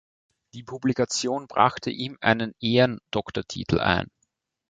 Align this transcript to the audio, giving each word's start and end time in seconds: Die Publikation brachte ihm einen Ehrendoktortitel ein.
Die 0.55 0.63
Publikation 0.63 1.45
brachte 1.45 1.91
ihm 1.91 2.17
einen 2.21 2.55
Ehrendoktortitel 2.59 3.79
ein. 3.79 4.09